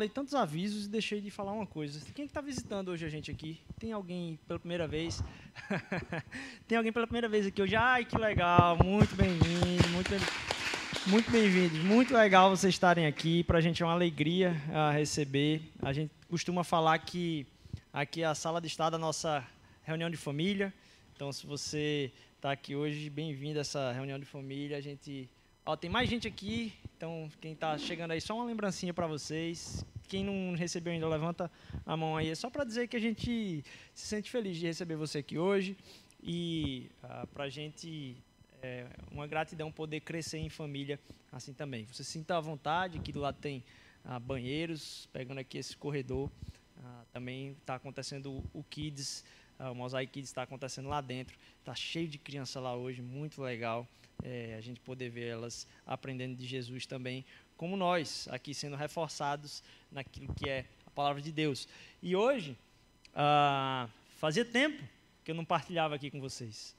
[0.00, 2.00] falei tantos avisos e deixei de falar uma coisa.
[2.14, 3.60] Quem está visitando hoje a gente aqui?
[3.78, 5.22] Tem alguém pela primeira vez?
[6.66, 7.76] Tem alguém pela primeira vez aqui hoje?
[7.76, 8.78] Ai, que legal!
[8.82, 10.18] Muito bem-vindo, muito bem
[11.06, 11.78] muito bem-vindos.
[11.80, 13.44] Muito legal vocês estarem aqui.
[13.44, 15.60] Para a gente é uma alegria uh, receber.
[15.82, 17.46] A gente costuma falar que
[17.92, 19.46] aqui é a sala de estar da nossa
[19.82, 20.72] reunião de família.
[21.14, 24.78] Então, se você está aqui hoje, bem-vindo a essa reunião de família.
[24.78, 25.28] A gente
[25.70, 29.82] Ó, tem mais gente aqui, então quem está chegando aí, só uma lembrancinha para vocês.
[30.06, 31.50] Quem não recebeu ainda, levanta
[31.86, 32.28] a mão aí.
[32.28, 35.78] É só para dizer que a gente se sente feliz de receber você aqui hoje
[36.22, 38.22] e ah, para a gente
[38.62, 41.00] é uma gratidão poder crescer em família
[41.32, 41.86] assim também.
[41.86, 43.64] Você se sinta à vontade, do lado tem
[44.04, 46.30] ah, banheiros, pegando aqui esse corredor.
[46.84, 49.24] Ah, também está acontecendo o Kids,
[49.68, 51.36] o Mosaic Kids está acontecendo lá dentro.
[51.58, 53.86] Está cheio de criança lá hoje, muito legal
[54.24, 57.24] é, a gente poder ver elas aprendendo de Jesus também,
[57.56, 61.68] como nós, aqui sendo reforçados naquilo que é a palavra de Deus.
[62.02, 62.56] E hoje,
[63.14, 64.82] ah, fazia tempo
[65.24, 66.74] que eu não partilhava aqui com vocês.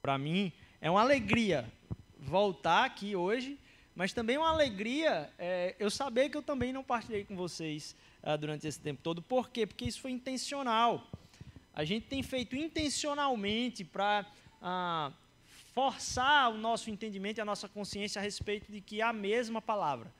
[0.00, 1.70] Para mim, é uma alegria
[2.18, 3.58] voltar aqui hoje,
[3.94, 8.36] mas também uma alegria é, eu saber que eu também não partilhei com vocês ah,
[8.36, 9.20] durante esse tempo todo.
[9.20, 9.66] Por quê?
[9.66, 11.06] Porque isso foi intencional.
[11.76, 14.24] A gente tem feito intencionalmente para
[14.62, 15.12] ah,
[15.74, 19.60] forçar o nosso entendimento e a nossa consciência a respeito de que é a mesma
[19.60, 20.10] palavra.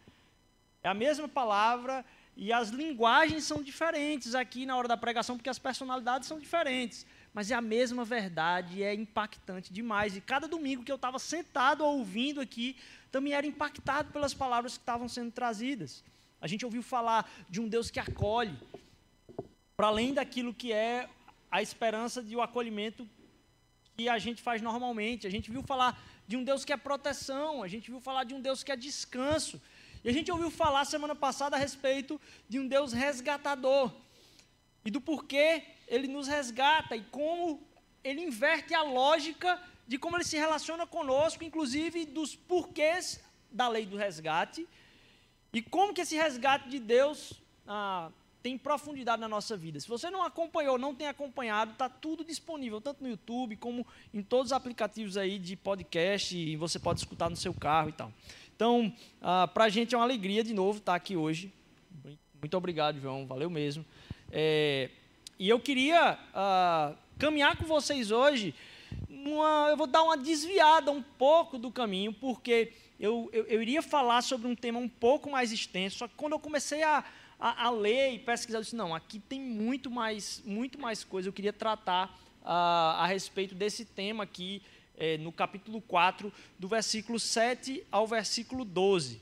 [0.82, 2.04] É a mesma palavra
[2.36, 7.06] e as linguagens são diferentes aqui na hora da pregação, porque as personalidades são diferentes.
[7.32, 10.14] Mas é a mesma verdade e é impactante demais.
[10.14, 12.77] E cada domingo que eu estava sentado ouvindo aqui,
[13.10, 16.05] também era impactado pelas palavras que estavam sendo trazidas.
[16.39, 18.55] A gente ouviu falar de um Deus que acolhe,
[19.74, 21.08] para além daquilo que é
[21.51, 23.08] a esperança de o um acolhimento
[23.96, 25.27] que a gente faz normalmente.
[25.27, 28.34] A gente viu falar de um Deus que é proteção, a gente viu falar de
[28.34, 29.61] um Deus que é descanso.
[30.05, 33.92] E a gente ouviu falar semana passada a respeito de um Deus resgatador.
[34.84, 37.61] E do porquê ele nos resgata e como
[38.05, 43.20] ele inverte a lógica de como ele se relaciona conosco, inclusive dos porquês
[43.51, 44.68] da lei do resgate.
[45.52, 47.33] E como que esse resgate de Deus
[47.67, 48.11] ah,
[48.46, 49.80] tem profundidade na nossa vida.
[49.80, 53.84] Se você não acompanhou, não tem acompanhado, está tudo disponível, tanto no YouTube como
[54.14, 57.92] em todos os aplicativos aí de podcast, e você pode escutar no seu carro e
[57.92, 58.12] tal.
[58.55, 61.52] Então, ah, para a gente é uma alegria de novo estar tá aqui hoje.
[62.40, 63.84] Muito obrigado, João, valeu mesmo.
[64.30, 64.90] É,
[65.40, 68.55] e eu queria ah, caminhar com vocês hoje.
[69.70, 74.23] Eu vou dar uma desviada um pouco do caminho, porque eu, eu, eu iria falar
[74.23, 77.05] sobre um tema um pouco mais extenso, só que quando eu comecei a
[77.39, 81.29] a, a ler e pesquisar, eu disse, não, aqui tem muito mais, muito mais coisa.
[81.29, 82.08] Eu queria tratar
[82.42, 82.47] uh,
[82.98, 84.63] a respeito desse tema aqui,
[84.97, 89.20] eh, no capítulo 4, do versículo 7 ao versículo 12.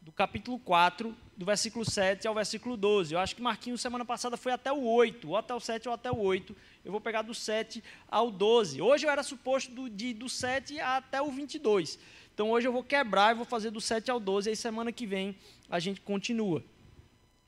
[0.00, 3.12] Do capítulo 4, do versículo 7 ao versículo 12.
[3.12, 5.94] Eu acho que Marquinhos, semana passada, foi até o 8, ou até o 7 ou
[5.94, 6.56] até o 8.
[6.82, 8.80] Eu vou pegar do 7 ao 12.
[8.80, 11.98] Hoje eu era suposto do, de, do 7 até o 22.
[12.32, 14.90] Então hoje eu vou quebrar e vou fazer do 7 ao 12, e aí semana
[14.90, 15.36] que vem
[15.68, 16.64] a gente continua.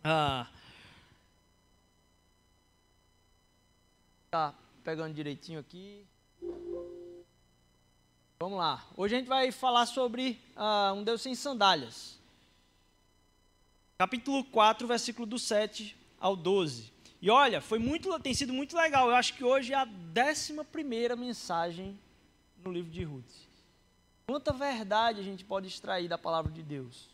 [0.05, 0.49] Ah,
[4.33, 4.53] tá
[4.83, 6.05] pegando direitinho aqui.
[8.41, 8.85] Vamos lá.
[8.97, 12.19] Hoje a gente vai falar sobre ah, um Deus sem sandálias.
[13.97, 16.93] Capítulo 4, versículo do 7 ao 12.
[17.21, 19.09] E olha, foi muito, tem sido muito legal.
[19.09, 21.97] Eu acho que hoje é a décima primeira mensagem
[22.65, 23.33] no livro de Ruth.
[24.27, 27.09] Quanta verdade a gente pode extrair da palavra de Deus.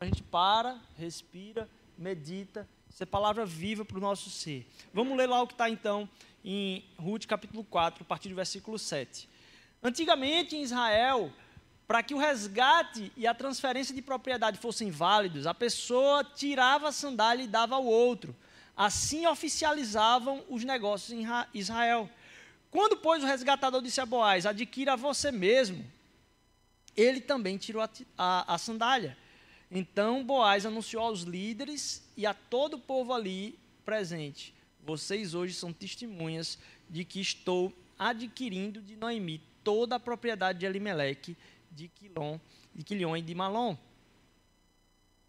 [0.00, 4.66] A gente para, respira medita, isso é palavra viva para o nosso ser.
[4.94, 6.08] Vamos ler lá o que está então
[6.44, 9.28] em Ruth capítulo 4, a partir do versículo 7.
[9.82, 11.32] Antigamente em Israel,
[11.86, 16.92] para que o resgate e a transferência de propriedade fossem válidos, a pessoa tirava a
[16.92, 18.34] sandália e dava ao outro.
[18.76, 22.08] Assim oficializavam os negócios em Israel.
[22.70, 25.84] Quando, pois, o resgatador disse a Boaz: adquira você mesmo,
[26.96, 29.16] ele também tirou a, a, a sandália.
[29.70, 35.72] Então Boaz anunciou aos líderes e a todo o povo ali presente: Vocês hoje são
[35.72, 41.36] testemunhas de que estou adquirindo de Noemi toda a propriedade de Elimeleque,
[41.70, 42.38] de Quilom,
[42.74, 43.76] de Quilion e de Malom.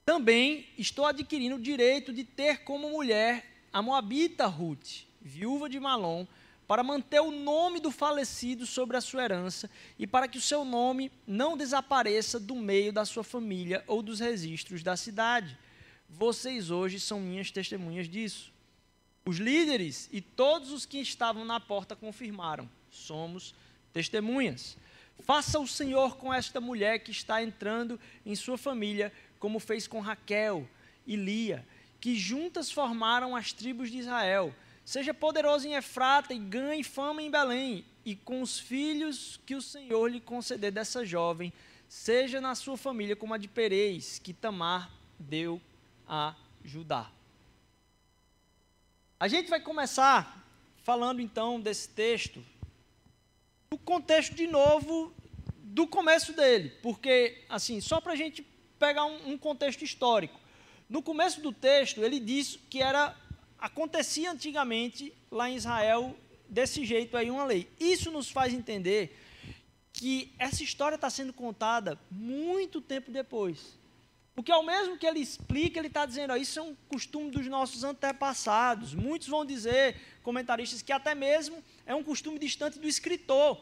[0.06, 6.26] Também estou adquirindo o direito de ter como mulher a moabita Ruth, viúva de Malom,
[6.70, 9.68] para manter o nome do falecido sobre a sua herança
[9.98, 14.20] e para que o seu nome não desapareça do meio da sua família ou dos
[14.20, 15.58] registros da cidade.
[16.08, 18.54] Vocês hoje são minhas testemunhas disso.
[19.26, 23.56] Os líderes e todos os que estavam na porta confirmaram: somos
[23.92, 24.78] testemunhas.
[25.22, 30.00] Faça o Senhor com esta mulher que está entrando em sua família, como fez com
[30.00, 30.70] Raquel
[31.08, 31.66] e Lia,
[32.00, 34.54] que juntas formaram as tribos de Israel.
[34.90, 39.62] Seja poderoso em Efrata e ganhe fama em Belém, e com os filhos que o
[39.62, 41.54] Senhor lhe conceder dessa jovem,
[41.88, 45.62] seja na sua família como a de Pereis, que Tamar deu
[46.08, 46.34] a
[46.66, 47.08] Judá.
[49.20, 50.44] A gente vai começar
[50.82, 52.44] falando então desse texto,
[53.70, 55.14] no contexto de novo
[55.56, 58.42] do começo dele, porque, assim, só para a gente
[58.80, 60.40] pegar um, um contexto histórico.
[60.90, 63.16] No começo do texto, ele diz que era
[63.60, 66.16] acontecia antigamente lá em Israel
[66.48, 67.70] desse jeito aí uma lei.
[67.80, 69.18] Isso nos faz entender
[69.94, 73.78] que essa história está sendo contada muito tempo depois.
[74.34, 77.46] Porque ao mesmo que ele explica, ele está dizendo, ó, isso é um costume dos
[77.48, 78.94] nossos antepassados.
[78.94, 83.62] Muitos vão dizer, comentaristas, que até mesmo é um costume distante do escritor.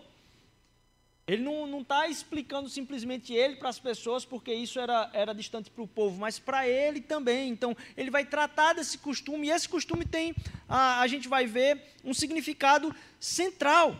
[1.27, 5.83] Ele não está explicando simplesmente ele para as pessoas, porque isso era, era distante para
[5.83, 7.49] o povo, mas para ele também.
[7.49, 10.33] Então, ele vai tratar desse costume, e esse costume tem,
[10.69, 13.99] a, a gente vai ver, um significado central.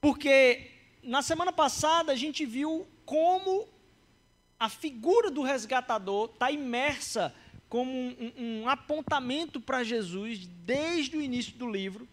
[0.00, 0.72] Porque
[1.04, 3.68] na semana passada a gente viu como
[4.58, 7.32] a figura do resgatador está imersa
[7.68, 12.08] como um, um, um apontamento para Jesus desde o início do livro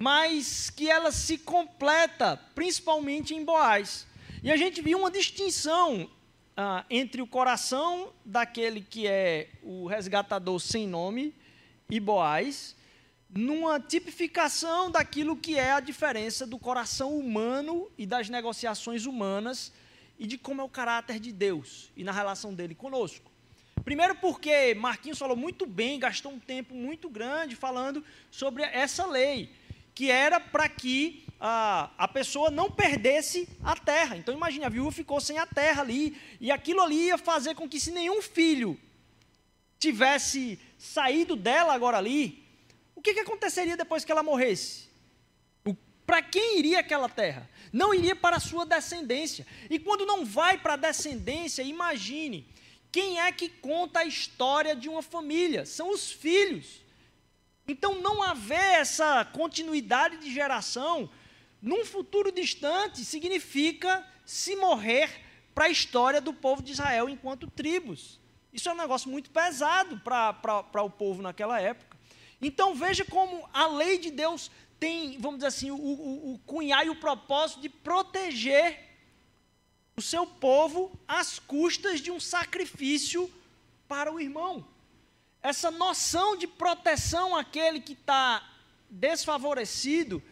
[0.00, 4.06] mas que ela se completa principalmente em Boaz.
[4.42, 6.08] E a gente viu uma distinção
[6.56, 11.34] ah, entre o coração daquele que é o resgatador sem nome
[11.90, 12.74] e Boaz,
[13.28, 19.70] numa tipificação daquilo que é a diferença do coração humano e das negociações humanas
[20.18, 23.30] e de como é o caráter de Deus e na relação dele conosco.
[23.84, 29.59] Primeiro porque Marquinhos falou muito bem, gastou um tempo muito grande falando sobre essa lei
[29.94, 34.16] que era para que a, a pessoa não perdesse a terra.
[34.16, 37.68] Então imagine, a viúva ficou sem a terra ali, e aquilo ali ia fazer com
[37.68, 38.78] que se nenhum filho
[39.78, 42.44] tivesse saído dela agora ali,
[42.94, 44.90] o que, que aconteceria depois que ela morresse?
[46.04, 47.48] Para quem iria aquela terra?
[47.72, 49.46] Não iria para a sua descendência.
[49.70, 52.46] E quando não vai para a descendência, imagine,
[52.90, 55.64] quem é que conta a história de uma família?
[55.64, 56.79] São os filhos.
[57.66, 61.10] Então, não haver essa continuidade de geração
[61.62, 65.10] num futuro distante significa se morrer
[65.54, 68.18] para a história do povo de Israel enquanto tribos.
[68.52, 71.96] Isso é um negócio muito pesado para o povo naquela época.
[72.40, 76.86] Então, veja como a lei de Deus tem, vamos dizer assim, o, o, o cunhar
[76.86, 78.88] e o propósito de proteger
[79.96, 83.30] o seu povo às custas de um sacrifício
[83.86, 84.64] para o irmão
[85.42, 88.46] essa noção de proteção àquele que está
[88.88, 90.22] desfavorecido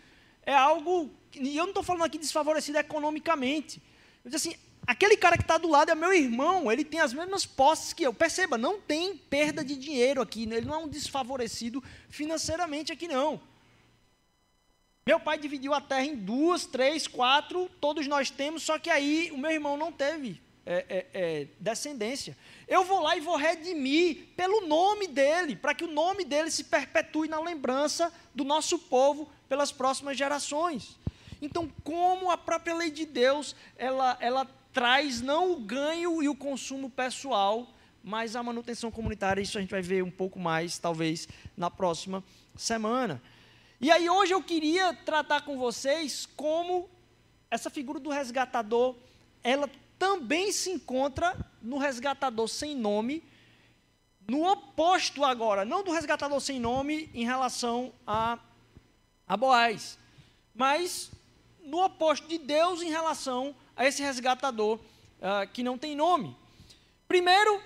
[0.42, 1.10] é algo.
[1.34, 3.82] E eu não estou falando aqui desfavorecido economicamente.
[4.24, 4.54] Eu digo assim,
[4.86, 8.02] aquele cara que está do lado é meu irmão, ele tem as mesmas posses que
[8.02, 8.12] eu.
[8.12, 10.56] Perceba, não tem perda de dinheiro aqui, né?
[10.56, 13.40] ele não é um desfavorecido financeiramente aqui, não.
[15.06, 19.30] Meu pai dividiu a terra em duas, três, quatro, todos nós temos, só que aí
[19.32, 20.38] o meu irmão não teve
[20.70, 22.36] é, é, é, descendência.
[22.68, 26.64] Eu vou lá e vou redimir pelo nome dele, para que o nome dele se
[26.64, 30.98] perpetue na lembrança do nosso povo pelas próximas gerações.
[31.40, 36.34] Então, como a própria lei de Deus, ela, ela traz não o ganho e o
[36.34, 37.66] consumo pessoal,
[38.04, 42.22] mas a manutenção comunitária, isso a gente vai ver um pouco mais, talvez, na próxima
[42.54, 43.22] semana.
[43.80, 46.90] E aí, hoje eu queria tratar com vocês como
[47.50, 48.94] essa figura do resgatador,
[49.42, 53.22] ela também se encontra no resgatador sem nome,
[54.26, 58.38] no oposto agora, não do resgatador sem nome em relação a,
[59.26, 59.98] a Boaz,
[60.54, 61.10] mas
[61.64, 66.36] no oposto de Deus em relação a esse resgatador uh, que não tem nome.
[67.06, 67.60] Primeiro,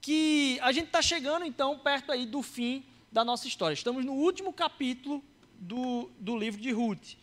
[0.00, 3.74] que a gente está chegando então perto aí do fim da nossa história.
[3.74, 5.22] Estamos no último capítulo
[5.54, 7.14] do, do livro de Ruth.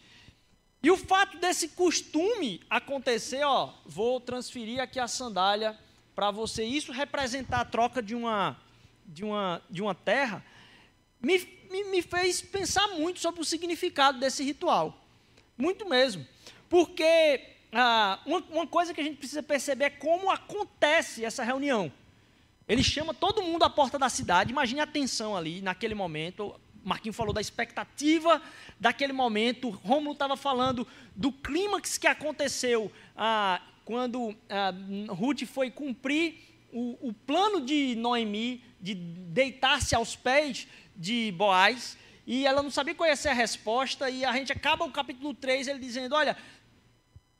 [0.81, 5.77] E o fato desse costume acontecer, ó, vou transferir aqui a sandália
[6.15, 8.57] para você, isso representar a troca de uma,
[9.05, 10.43] de uma, de uma terra,
[11.19, 15.03] me, me, me fez pensar muito sobre o significado desse ritual.
[15.57, 16.25] Muito mesmo.
[16.69, 17.41] Porque
[17.71, 21.91] ah, uma, uma coisa que a gente precisa perceber é como acontece essa reunião.
[22.67, 27.17] Ele chama todo mundo à porta da cidade, imagine a tensão ali, naquele momento, Marquinhos
[27.17, 28.41] falou da expectativa
[28.79, 29.69] daquele momento.
[29.69, 34.73] Romulo estava falando do clímax que aconteceu ah, quando ah,
[35.09, 36.35] Ruth foi cumprir
[36.71, 40.65] o, o, plano de Noemi de deitar-se aos pés
[40.95, 41.97] de Boaz.
[42.25, 44.09] E ela não sabia qual ia ser a resposta.
[44.09, 46.37] E a gente acaba o capítulo 3 ele dizendo: Olha,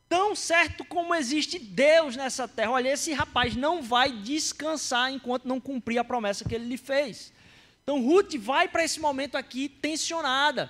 [0.09, 2.71] Tão certo como existe Deus nessa terra.
[2.71, 7.33] Olha, esse rapaz não vai descansar enquanto não cumprir a promessa que ele lhe fez.
[7.87, 10.69] Então, Ruth vai para esse momento aqui tensionada.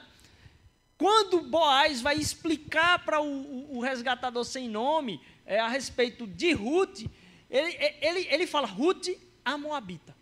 [0.99, 7.05] Quando Boaz vai explicar para o, o, resgatador sem nome é, a respeito de Ruth,
[7.49, 9.07] ele, ele, ele fala Ruth
[9.43, 10.15] a Moabita.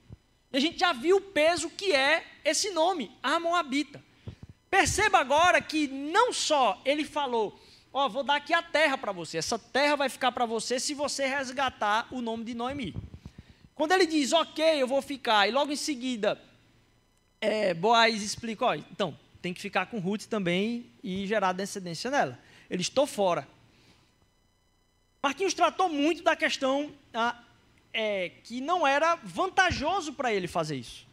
[0.54, 4.02] E a gente já viu o peso que é esse nome, a Moabita.
[4.70, 7.60] Perceba agora que não só ele falou
[7.92, 9.38] ó, vou dar aqui a terra para você.
[9.38, 12.96] Essa terra vai ficar para você se você resgatar o nome de Noemi.
[13.74, 16.42] Quando ele diz, ok, eu vou ficar, e logo em seguida,
[17.42, 22.40] é, Boaz explica, ó, então, tem que ficar com Ruth também e gerar descendência nela.
[22.70, 23.48] Ele estou fora.
[25.22, 27.44] Marquinhos tratou muito da questão ah,
[27.94, 31.06] é, que não era vantajoso para ele fazer isso.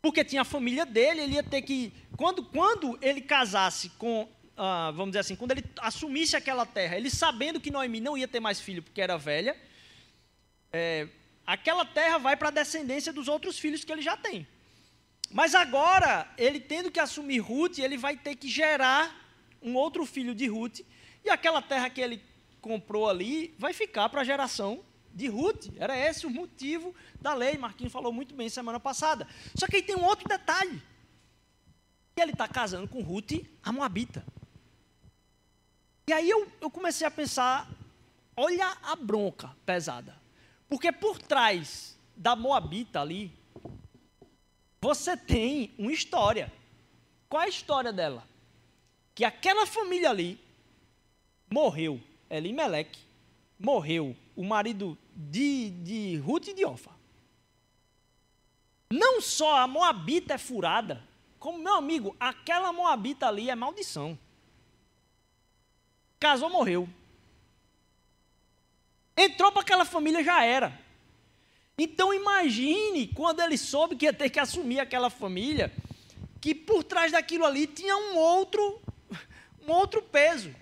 [0.00, 1.92] Porque tinha a família dele, ele ia ter que.
[2.16, 7.10] Quando, quando ele casasse com ah, vamos dizer assim, quando ele assumisse aquela terra, ele
[7.10, 9.56] sabendo que Noemi não ia ter mais filho porque era velha,
[10.72, 11.08] é,
[11.46, 14.46] aquela terra vai para a descendência dos outros filhos que ele já tem.
[15.32, 19.18] Mas agora, ele tendo que assumir Ruth, ele vai ter que gerar
[19.62, 20.80] um outro filho de Ruth,
[21.24, 22.22] e aquela terra que ele
[22.60, 24.84] comprou ali vai ficar para a geração
[25.14, 25.68] de Ruth.
[25.76, 27.56] Era esse o motivo da lei.
[27.56, 29.26] Marquinhos falou muito bem semana passada.
[29.54, 30.82] Só que aí tem um outro detalhe.
[32.16, 34.24] Ele está casando com Ruth, a Moabita.
[36.06, 37.70] E aí eu, eu comecei a pensar,
[38.36, 40.16] olha a bronca pesada.
[40.68, 43.32] Porque por trás da Moabita ali,
[44.82, 46.52] você tem uma história.
[47.28, 48.26] Qual é a história dela?
[49.14, 50.40] Que aquela família ali
[51.48, 52.98] morreu, Elimelec,
[53.56, 56.90] morreu o marido de, de Ruth e de Ofa.
[58.90, 61.02] Não só a Moabita é furada,
[61.38, 64.18] como, meu amigo, aquela Moabita ali é maldição.
[66.18, 66.88] Casou, morreu.
[69.16, 70.76] Entrou para aquela família, já era.
[71.78, 75.72] Então imagine quando ele soube que ia ter que assumir aquela família,
[76.40, 78.80] que por trás daquilo ali tinha um outro,
[79.66, 80.54] um outro peso.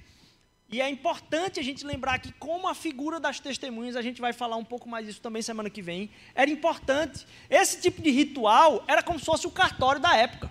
[0.73, 4.33] E é importante a gente lembrar que, como a figura das testemunhas, a gente vai
[4.33, 7.27] falar um pouco mais disso também semana que vem, era importante.
[7.49, 10.49] Esse tipo de ritual era como se fosse o cartório da época.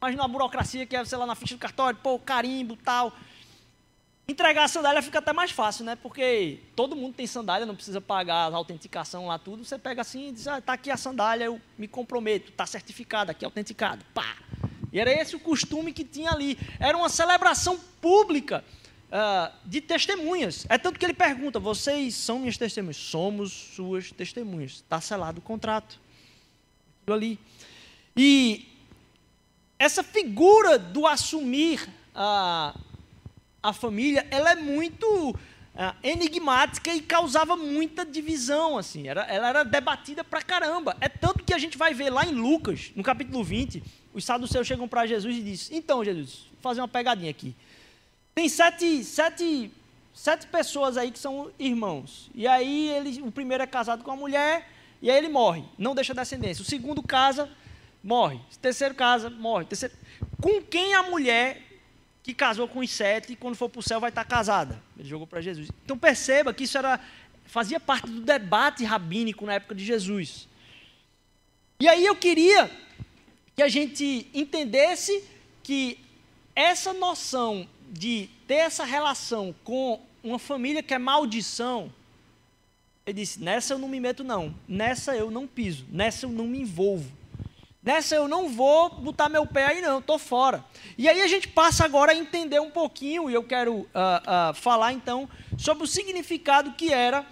[0.00, 3.12] Imagina a burocracia que é, sei lá, na ficha do cartório, pô, carimbo, tal.
[4.30, 5.96] Entregar a sandália fica até mais fácil, né?
[5.96, 9.64] Porque todo mundo tem sandália, não precisa pagar a autenticação lá, tudo.
[9.64, 13.30] Você pega assim e diz, ah, tá aqui a sandália, eu me comprometo, tá certificado,
[13.30, 14.36] aqui autenticado, pá.
[14.92, 16.58] E era esse o costume que tinha ali.
[16.78, 18.62] Era uma celebração pública
[19.06, 20.66] uh, de testemunhas.
[20.68, 22.98] É tanto que ele pergunta, vocês são minhas testemunhas?
[22.98, 24.72] Somos suas testemunhas.
[24.72, 25.98] Está selado o contrato.
[27.00, 27.38] Aquilo ali.
[28.14, 28.68] E
[29.78, 31.88] essa figura do assumir...
[32.14, 32.87] Uh,
[33.62, 35.30] a família, ela é muito
[35.78, 39.08] uh, enigmática e causava muita divisão, assim.
[39.08, 40.96] Era, ela era debatida pra caramba.
[41.00, 43.82] É tanto que a gente vai ver lá em Lucas, no capítulo 20,
[44.14, 47.54] os saduceus chegam para Jesus e dizem, então, Jesus, vou fazer uma pegadinha aqui.
[48.34, 49.70] Tem sete, sete,
[50.14, 52.30] sete pessoas aí que são irmãos.
[52.34, 54.68] E aí ele, o primeiro é casado com a mulher,
[55.00, 56.62] e aí ele morre, não deixa descendência.
[56.62, 57.48] O segundo casa,
[58.02, 58.36] morre.
[58.36, 59.64] O terceiro casa, morre.
[59.64, 59.94] Terceiro...
[60.40, 61.67] Com quem a mulher
[62.22, 64.82] que casou com os sete e quando for para o céu vai estar casada.
[64.98, 65.68] Ele jogou para Jesus.
[65.84, 67.00] Então perceba que isso era,
[67.46, 70.48] fazia parte do debate rabínico na época de Jesus.
[71.80, 72.70] E aí eu queria
[73.54, 75.24] que a gente entendesse
[75.62, 75.98] que
[76.54, 81.92] essa noção de ter essa relação com uma família que é maldição,
[83.06, 86.46] ele disse: nessa eu não me meto, não, nessa eu não piso, nessa eu não
[86.46, 87.17] me envolvo.
[87.82, 90.64] Nessa eu não vou botar meu pé aí, não, estou fora.
[90.96, 94.54] E aí a gente passa agora a entender um pouquinho, e eu quero uh, uh,
[94.54, 97.24] falar então sobre o significado que era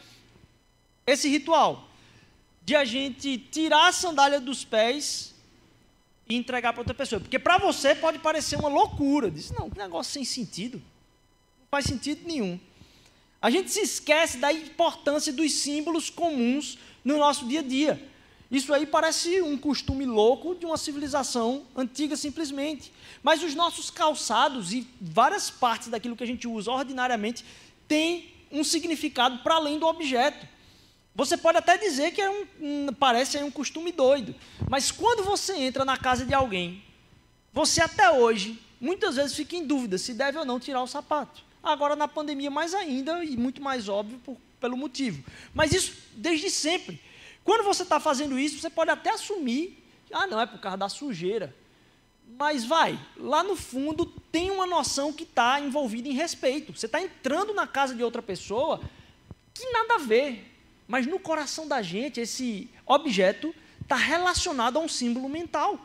[1.06, 1.88] esse ritual.
[2.62, 5.34] De a gente tirar a sandália dos pés
[6.28, 7.20] e entregar para outra pessoa.
[7.20, 9.30] Porque para você pode parecer uma loucura.
[9.30, 10.78] Diz, não, que negócio sem sentido.
[10.78, 12.58] Não faz sentido nenhum.
[13.40, 18.08] A gente se esquece da importância dos símbolos comuns no nosso dia a dia.
[18.50, 22.92] Isso aí parece um costume louco de uma civilização antiga, simplesmente.
[23.22, 27.44] Mas os nossos calçados e várias partes daquilo que a gente usa ordinariamente
[27.88, 30.46] têm um significado para além do objeto.
[31.14, 34.34] Você pode até dizer que é um, parece um costume doido,
[34.68, 36.84] mas quando você entra na casa de alguém,
[37.52, 41.42] você até hoje, muitas vezes fica em dúvida se deve ou não tirar o sapato.
[41.62, 45.24] Agora, na pandemia, mais ainda e muito mais óbvio por, pelo motivo.
[45.54, 47.00] Mas isso desde sempre.
[47.46, 50.88] Quando você está fazendo isso, você pode até assumir, ah, não, é por causa da
[50.88, 51.54] sujeira.
[52.36, 56.76] Mas vai, lá no fundo tem uma noção que está envolvida em respeito.
[56.76, 58.80] Você está entrando na casa de outra pessoa
[59.54, 60.52] que nada a ver,
[60.88, 65.78] mas no coração da gente esse objeto está relacionado a um símbolo mental.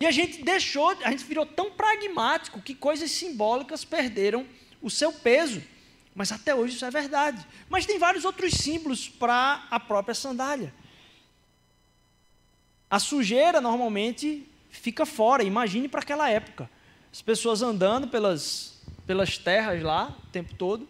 [0.00, 4.44] E a gente deixou, a gente virou tão pragmático que coisas simbólicas perderam
[4.82, 5.62] o seu peso.
[6.18, 7.46] Mas até hoje isso é verdade.
[7.70, 10.74] Mas tem vários outros símbolos para a própria sandália.
[12.90, 16.68] A sujeira normalmente fica fora, imagine para aquela época.
[17.12, 20.88] As pessoas andando pelas, pelas terras lá o tempo todo.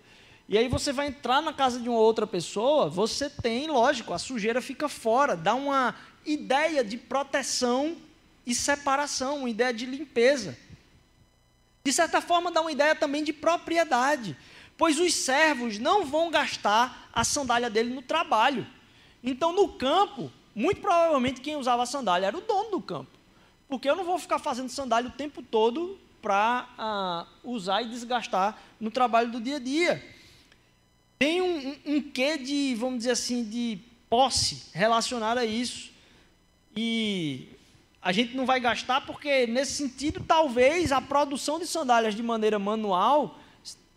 [0.48, 4.18] E aí você vai entrar na casa de uma outra pessoa, você tem, lógico, a
[4.18, 5.94] sujeira fica fora, dá uma
[6.24, 7.98] ideia de proteção
[8.46, 10.56] e separação, uma ideia de limpeza.
[11.84, 14.34] De certa forma, dá uma ideia também de propriedade,
[14.78, 18.64] pois os servos não vão gastar a sandália dele no trabalho.
[19.22, 23.10] Então, no campo, muito provavelmente quem usava a sandália era o dono do campo,
[23.68, 28.56] porque eu não vou ficar fazendo sandália o tempo todo para ah, usar e desgastar
[28.80, 30.04] no trabalho do dia a dia.
[31.18, 35.90] Tem um, um, um quê de, vamos dizer assim, de posse relacionado a isso.
[36.76, 37.48] E
[38.00, 42.58] a gente não vai gastar porque, nesse sentido, talvez a produção de sandálias de maneira
[42.58, 43.36] manual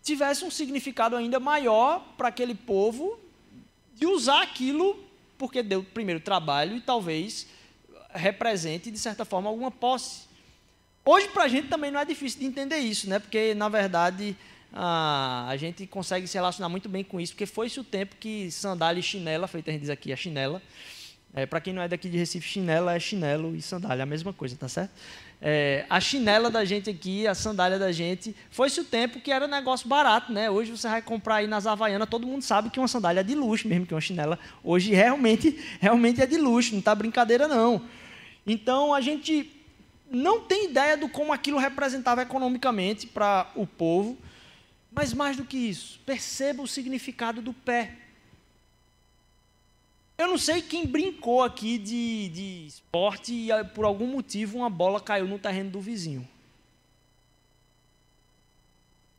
[0.02, 3.18] tivesse um significado ainda maior para aquele povo
[3.94, 4.98] de usar aquilo
[5.38, 7.46] porque deu primeiro trabalho e talvez
[8.10, 10.22] represente, de certa forma, alguma posse.
[11.04, 13.18] Hoje, para a gente também não é difícil de entender isso, né?
[13.18, 14.36] porque, na verdade,
[14.72, 19.00] a, gente consegue se relacionar muito bem com isso, porque foi-se o tempo que sandália
[19.00, 20.62] e chinela, feita a gente diz aqui, a chinela,
[21.34, 24.32] é, para quem não é daqui de Recife, chinela é chinelo e sandália, a mesma
[24.32, 24.92] coisa, tá certo?
[25.44, 29.48] É, a chinela da gente aqui, a sandália da gente, foi-se o tempo que era
[29.48, 30.48] negócio barato, né?
[30.48, 33.34] Hoje você vai comprar aí nas Havaianas, todo mundo sabe que uma sandália é de
[33.34, 37.82] luxo, mesmo que uma chinela hoje realmente, realmente é de luxo, não está brincadeira não.
[38.46, 39.50] Então a gente
[40.08, 44.16] não tem ideia do como aquilo representava economicamente para o povo,
[44.92, 47.96] mas mais do que isso, perceba o significado do pé.
[50.22, 54.70] Eu não sei quem brincou aqui de, de esporte e ah, por algum motivo uma
[54.70, 56.28] bola caiu no terreno do vizinho.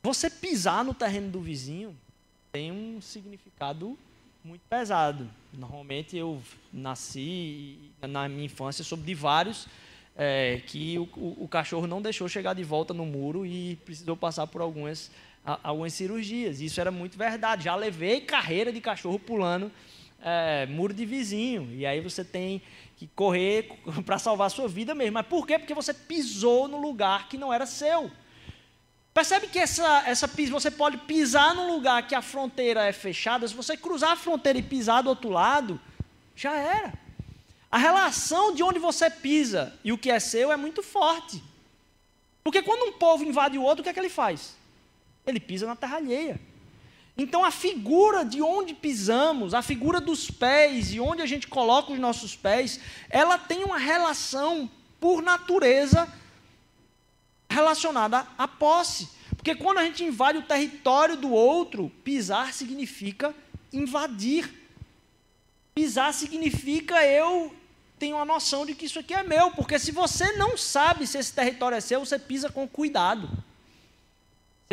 [0.01, 1.93] Você pisar no terreno do vizinho
[2.53, 3.97] tem um significado
[4.45, 5.29] muito pesado.
[5.51, 9.67] Normalmente eu nasci na minha infância soube de vários
[10.15, 14.15] é, que o, o, o, cachorro não deixou chegar de volta no muro e precisou
[14.15, 15.11] passar por algumas,
[15.43, 16.61] algumas cirurgias.
[16.61, 17.65] Isso era muito verdade.
[17.65, 19.69] Já levei carreira de cachorro pulando
[20.23, 21.69] é, muro de vizinho.
[21.73, 22.61] E aí você tem
[22.97, 23.69] que correr
[24.05, 25.13] para salvar a sua vida mesmo.
[25.13, 25.59] Mas por quê?
[25.59, 28.09] Porque você pisou no lugar que não era seu.
[29.13, 33.47] Percebe que essa, essa você pode pisar num lugar que a fronteira é fechada.
[33.47, 35.79] Se você cruzar a fronteira e pisar do outro lado,
[36.35, 36.93] já era.
[37.69, 41.43] A relação de onde você pisa e o que é seu é muito forte.
[42.43, 44.55] Porque quando um povo invade o outro, o que é que ele faz?
[45.25, 46.39] Ele pisa na terra alheia.
[47.17, 51.93] Então a figura de onde pisamos, a figura dos pés e onde a gente coloca
[51.93, 56.11] os nossos pés, ela tem uma relação por natureza
[57.49, 59.09] relacionada à posse.
[59.35, 63.33] Porque quando a gente invade o território do outro, pisar significa
[63.71, 64.51] invadir.
[65.75, 67.53] Pisar significa eu
[67.99, 71.17] tenho a noção de que isso aqui é meu, porque se você não sabe se
[71.17, 73.29] esse território é seu, você pisa com cuidado.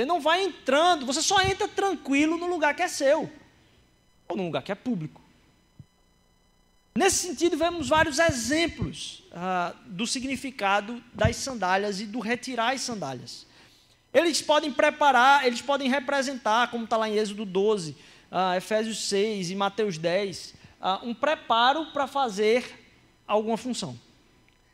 [0.00, 3.30] Você não vai entrando, você só entra tranquilo no lugar que é seu,
[4.26, 5.20] ou no lugar que é público.
[6.94, 13.46] Nesse sentido, vemos vários exemplos ah, do significado das sandálias e do retirar as sandálias.
[14.10, 17.94] Eles podem preparar, eles podem representar, como está lá em Êxodo 12,
[18.30, 22.64] ah, Efésios 6 e Mateus 10, ah, um preparo para fazer
[23.26, 24.00] alguma função.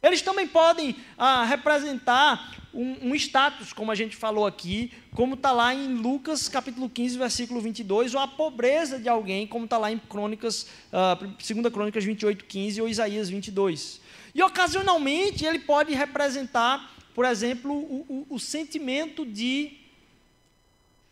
[0.06, 5.50] Eles também podem ah, representar um, um, status, como a gente falou aqui, como está
[5.50, 9.90] lá em Lucas capítulo 15, versículo 22, ou a pobreza de alguém, como está lá
[9.90, 14.00] em Crônicas, ah, 2 Crônicas 28, 15 ou Isaías 22.
[14.32, 19.72] E ocasionalmente ele pode representar, por exemplo, o, o, o sentimento de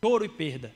[0.00, 0.72] choro e perda.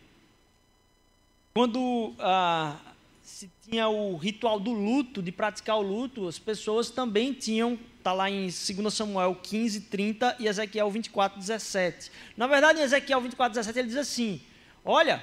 [1.54, 2.76] Quando ah,
[3.22, 8.12] se tinha o ritual do luto, de praticar o luto, as pessoas também tinham, está
[8.12, 12.10] lá em 2 Samuel 15, 30 e Ezequiel 24, 17.
[12.36, 14.40] Na verdade, em Ezequiel 24, 17, ele diz assim:
[14.84, 15.22] Olha,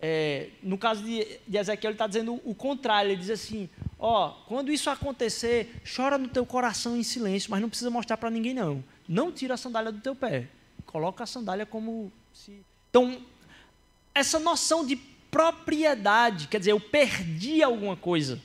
[0.00, 4.30] é, no caso de, de Ezequiel, ele está dizendo o contrário, ele diz assim: Ó,
[4.46, 8.54] quando isso acontecer, chora no teu coração em silêncio, mas não precisa mostrar para ninguém,
[8.54, 8.82] não.
[9.06, 10.48] Não tira a sandália do teu pé.
[10.86, 12.64] Coloca a sandália como se.
[12.88, 13.20] Então,
[14.14, 14.96] essa noção de
[15.30, 18.40] propriedade, quer dizer, eu perdi alguma coisa.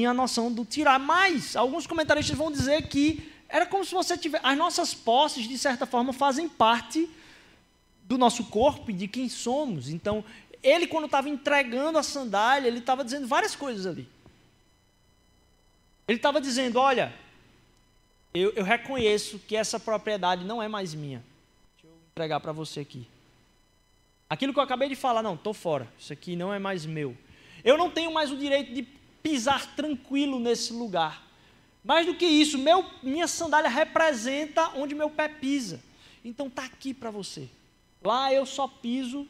[0.00, 0.98] Tinha a noção do tirar.
[0.98, 4.44] Mas alguns comentaristas vão dizer que era como se você tivesse.
[4.46, 7.08] As nossas posses, de certa forma, fazem parte
[8.04, 9.90] do nosso corpo e de quem somos.
[9.90, 10.24] Então,
[10.62, 14.08] ele, quando estava entregando a sandália, ele estava dizendo várias coisas ali.
[16.08, 17.12] Ele estava dizendo: Olha,
[18.32, 21.22] eu, eu, reconheço que essa propriedade não é mais minha.
[21.74, 23.06] Deixa eu entregar para você aqui.
[24.28, 25.88] Aquilo que eu acabei de falar, não, estou fora.
[25.98, 27.16] Isso aqui não é mais meu.
[27.64, 31.26] Eu não tenho mais o direito de pisar tranquilo nesse lugar.
[31.84, 35.80] Mais do que isso, meu, minha sandália representa onde meu pé pisa.
[36.24, 37.48] Então está aqui para você.
[38.02, 39.26] Lá eu só piso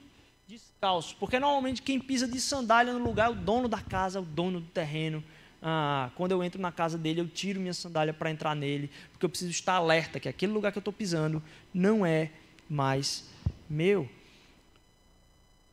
[0.47, 4.23] descalço, porque normalmente quem pisa de sandália no lugar é o dono da casa, é
[4.23, 5.23] o dono do terreno.
[5.63, 9.25] Ah, quando eu entro na casa dele, eu tiro minha sandália para entrar nele, porque
[9.25, 12.31] eu preciso estar alerta que aquele lugar que eu estou pisando não é
[12.69, 13.29] mais
[13.69, 14.09] meu.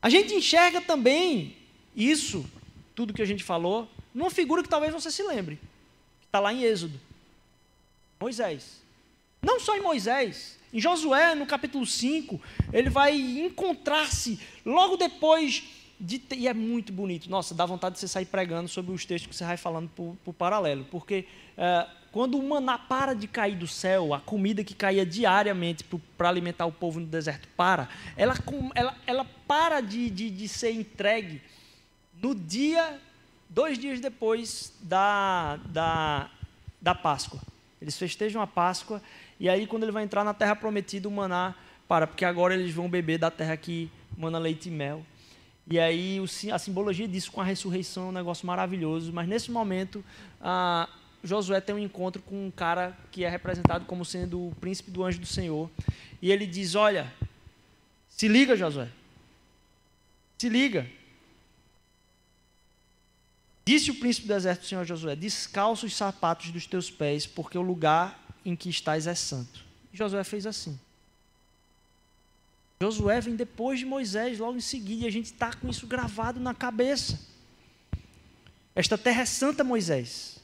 [0.00, 1.56] A gente enxerga também
[1.96, 2.48] isso,
[2.94, 5.60] tudo que a gente falou, numa figura que talvez você se lembre,
[6.20, 6.98] que está lá em Êxodo.
[8.20, 8.82] Moisés.
[9.40, 12.40] Não só em Moisés, em Josué, no capítulo 5,
[12.72, 15.62] ele vai encontrar-se logo depois
[16.00, 16.20] de.
[16.34, 17.30] E é muito bonito.
[17.30, 20.16] Nossa, dá vontade de você sair pregando sobre os textos que você vai falando por,
[20.24, 20.84] por paralelo.
[20.90, 21.24] Porque
[21.56, 25.84] é, quando o maná para de cair do céu, a comida que caía diariamente
[26.16, 28.34] para alimentar o povo no deserto para, ela,
[28.74, 31.40] ela, ela para de, de, de ser entregue
[32.20, 33.00] no dia,
[33.48, 36.30] dois dias depois da, da,
[36.80, 37.40] da Páscoa.
[37.80, 39.00] Eles festejam a Páscoa
[39.40, 41.54] e aí, quando ele vai entrar na terra prometida, o maná
[41.86, 45.06] para, porque agora eles vão beber da terra que mana leite e mel.
[45.70, 46.20] E aí,
[46.52, 49.12] a simbologia disso com a ressurreição é um negócio maravilhoso.
[49.12, 50.04] Mas nesse momento,
[51.22, 55.04] Josué tem um encontro com um cara que é representado como sendo o príncipe do
[55.04, 55.70] anjo do Senhor.
[56.20, 57.12] E ele diz: Olha,
[58.08, 58.88] se liga, Josué.
[60.36, 60.86] Se liga.
[63.68, 67.60] Disse o príncipe do exército Senhor Josué: Descalça os sapatos dos teus pés, porque o
[67.60, 69.62] lugar em que estás é santo.
[69.92, 70.80] Josué fez assim.
[72.80, 76.40] Josué vem depois de Moisés, logo em seguida, e a gente está com isso gravado
[76.40, 77.20] na cabeça.
[78.74, 80.38] Esta terra é santa, Moisés.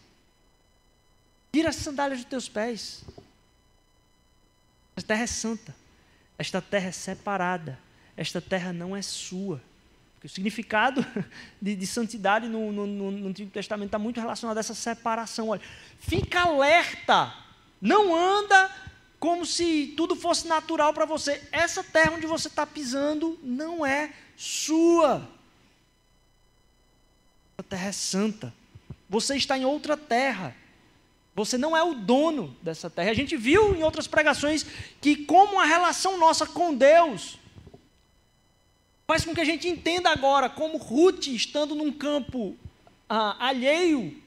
[1.50, 3.06] Tira as sandálias dos teus pés.
[4.94, 5.74] Esta terra é santa.
[6.37, 7.78] Esta terra é separada.
[8.18, 9.62] Esta terra não é sua.
[10.24, 11.04] Porque o significado
[11.60, 15.48] de, de santidade no, no, no, Antigo Testamento está muito relacionado a essa separação.
[15.50, 15.60] Olha,
[15.98, 17.34] fica alerta
[17.78, 18.74] não anda
[19.20, 21.46] como se tudo fosse natural para você.
[21.52, 25.28] Essa terra onde você está pisando não é sua.
[27.58, 28.54] A terra é santa.
[29.10, 30.56] Você está em outra terra.
[31.34, 33.10] Você não é o dono dessa terra.
[33.10, 34.64] A gente viu em outras pregações
[35.02, 37.38] que, como a relação nossa com Deus,
[39.06, 42.56] faz com que a gente entenda agora como Ruth, estando num campo
[43.08, 44.22] ah, alheio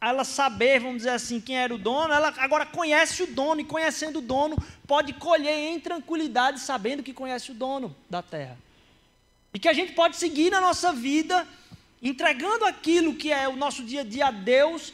[0.00, 3.64] ela saber, vamos dizer assim, quem era o dono, ela agora conhece o dono, e
[3.64, 8.56] conhecendo o dono, pode colher em tranquilidade, sabendo que conhece o dono da terra.
[9.54, 11.46] E que a gente pode seguir na nossa vida,
[12.02, 14.92] entregando aquilo que é o nosso dia a dia a Deus,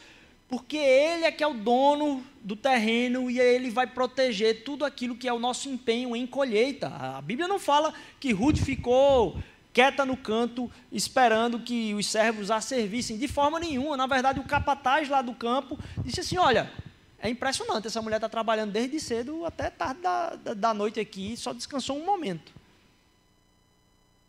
[0.52, 5.16] porque Ele é que é o dono do terreno e Ele vai proteger tudo aquilo
[5.16, 6.88] que é o nosso empenho em colheita.
[6.88, 12.60] A Bíblia não fala que Ruth ficou quieta no canto, esperando que os servos a
[12.60, 13.96] servissem de forma nenhuma.
[13.96, 16.70] Na verdade, o capataz lá do campo disse assim: Olha,
[17.18, 21.54] é impressionante, essa mulher está trabalhando desde cedo até tarde da, da, noite aqui, só
[21.54, 22.52] descansou um momento.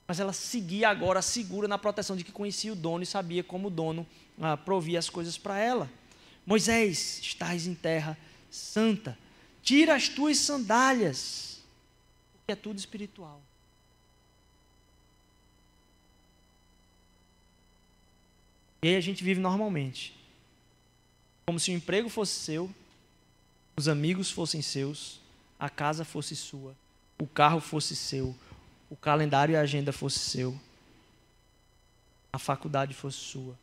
[0.07, 3.67] Mas ela seguia agora segura na proteção de que conhecia o dono e sabia como
[3.67, 4.07] o dono
[4.41, 5.89] ah, provia as coisas para ela.
[6.45, 8.17] Moisés, estás em terra
[8.51, 9.17] santa,
[9.61, 11.61] tira as tuas sandálias,
[12.33, 13.41] porque é tudo espiritual.
[18.83, 20.13] E aí a gente vive normalmente.
[21.45, 22.69] Como se o emprego fosse seu,
[23.77, 25.21] os amigos fossem seus,
[25.57, 26.75] a casa fosse sua,
[27.19, 28.35] o carro fosse seu,
[28.89, 30.59] o calendário e a agenda fosse seu,
[32.31, 33.57] a faculdade fosse sua,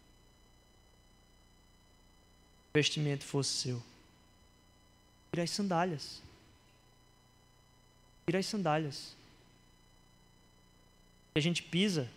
[2.72, 3.82] o investimento fosse seu.
[5.30, 6.22] Tira as sandálias.
[8.26, 9.16] Tira as sandálias.
[11.34, 12.08] E a gente pisa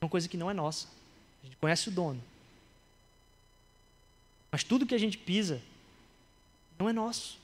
[0.00, 0.88] é uma coisa que não é nossa.
[1.42, 2.22] A gente conhece o dono.
[4.50, 5.60] Mas tudo que a gente pisa
[6.78, 7.38] não é nosso.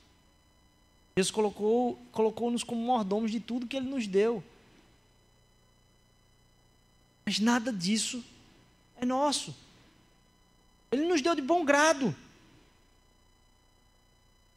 [1.14, 4.42] Deus colocou, colocou-nos como mordomos de tudo que Ele nos deu.
[7.24, 8.24] Mas nada disso
[8.96, 9.54] é nosso.
[10.92, 12.14] Ele nos deu de bom grado.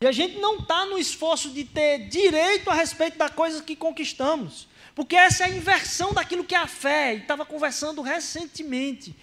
[0.02, 3.76] E a gente não está no esforço de ter direito a respeito da coisa que
[3.76, 4.67] conquistamos.
[4.93, 7.15] Porque essa é a inversão daquilo que é a fé.
[7.15, 9.15] E estava conversando recentemente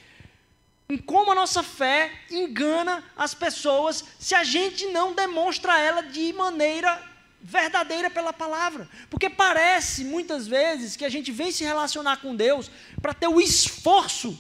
[0.89, 6.33] em como a nossa fé engana as pessoas se a gente não demonstra ela de
[6.33, 7.03] maneira
[7.41, 8.89] verdadeira pela palavra.
[9.11, 12.71] Porque parece muitas vezes que a gente vem se relacionar com Deus
[13.01, 14.39] para ter o esforço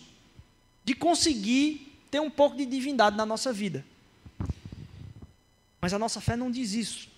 [0.84, 3.82] de conseguir ter um pouco de divindade na nossa vida.
[5.80, 7.08] Mas a nossa fé não diz isso.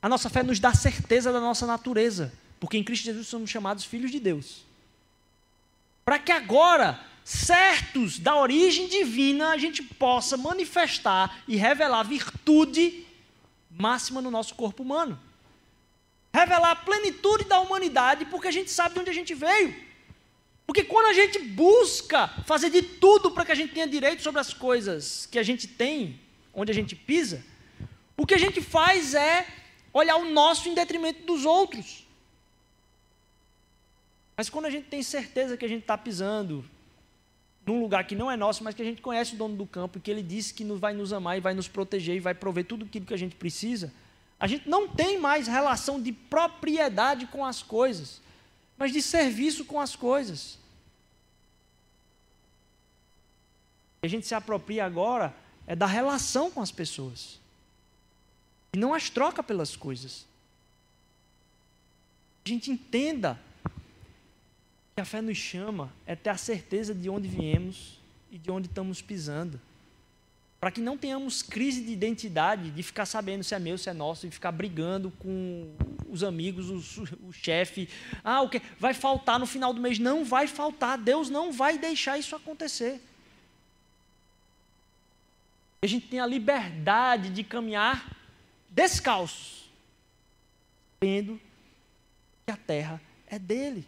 [0.00, 3.84] A nossa fé nos dá certeza da nossa natureza, porque em Cristo Jesus somos chamados
[3.84, 4.64] filhos de Deus.
[6.04, 13.04] Para que agora, certos da origem divina, a gente possa manifestar e revelar virtude
[13.68, 15.18] máxima no nosso corpo humano.
[16.32, 19.74] Revelar a plenitude da humanidade, porque a gente sabe de onde a gente veio.
[20.66, 24.40] Porque quando a gente busca fazer de tudo para que a gente tenha direito sobre
[24.40, 26.18] as coisas que a gente tem,
[26.52, 27.44] onde a gente pisa,
[28.16, 29.46] o que a gente faz é
[29.92, 32.06] olhar o nosso em detrimento dos outros.
[34.36, 36.64] Mas quando a gente tem certeza que a gente está pisando
[37.64, 39.98] num lugar que não é nosso, mas que a gente conhece o dono do campo
[39.98, 42.64] e que ele disse que vai nos amar e vai nos proteger e vai prover
[42.64, 43.92] tudo aquilo que a gente precisa,
[44.38, 48.20] a gente não tem mais relação de propriedade com as coisas,
[48.76, 50.58] mas de serviço com as coisas.
[54.02, 55.34] A gente se apropria agora
[55.66, 57.40] é da relação com as pessoas.
[58.72, 60.26] E não as troca pelas coisas.
[62.44, 63.40] A gente entenda
[64.94, 67.98] que a fé nos chama é ter a certeza de onde viemos
[68.30, 69.60] e de onde estamos pisando.
[70.58, 73.92] Para que não tenhamos crise de identidade, de ficar sabendo se é meu, se é
[73.92, 75.74] nosso, e ficar brigando com
[76.08, 77.88] os amigos, o, o chefe.
[78.24, 78.62] Ah, o que?
[78.78, 79.98] Vai faltar no final do mês.
[79.98, 80.96] Não vai faltar.
[80.96, 83.00] Deus não vai deixar isso acontecer.
[85.82, 88.16] A gente tem a liberdade de caminhar
[88.70, 89.70] descalços,
[91.00, 91.40] vendo
[92.44, 93.86] que a terra é dele.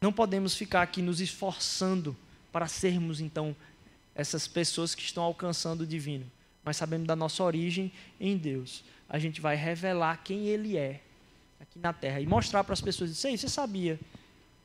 [0.00, 2.16] Não podemos ficar aqui nos esforçando
[2.56, 3.54] para sermos, então,
[4.14, 6.24] essas pessoas que estão alcançando o divino,
[6.64, 8.82] mas sabendo da nossa origem em Deus.
[9.10, 11.02] A gente vai revelar quem Ele é
[11.60, 14.00] aqui na terra e mostrar para as pessoas: Sei, você sabia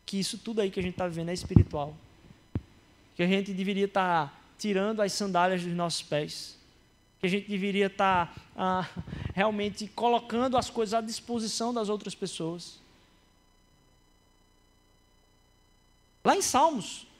[0.06, 1.94] que isso tudo aí que a gente está vivendo é espiritual?
[3.14, 6.58] Que a gente deveria estar tá tirando as sandálias dos nossos pés?
[7.20, 8.90] Que a gente deveria estar tá, ah,
[9.36, 12.80] realmente colocando as coisas à disposição das outras pessoas?
[16.24, 17.11] Lá em Salmos,